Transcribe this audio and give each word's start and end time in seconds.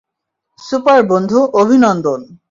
Super, 0.59 0.99
বন্ধু, 1.03 1.39
অভিনন্দন! 1.61 2.19